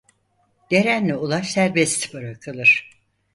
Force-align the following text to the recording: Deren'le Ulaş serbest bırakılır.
Deren'le 0.71 1.13
Ulaş 1.17 1.51
serbest 1.51 2.13
bırakılır. 2.13 2.89